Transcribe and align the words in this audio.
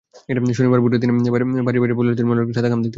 শনিবার 0.57 0.79
ভোরে 0.83 0.97
তিনি 1.01 1.11
বাড়ির 1.33 1.79
বাইরে 1.81 1.95
পলিথিনে 1.97 2.27
মোড়ানো 2.27 2.43
একটি 2.45 2.55
সাদা 2.57 2.69
খাম 2.69 2.79
দেখতে 2.81 2.81
পান। 2.81 2.89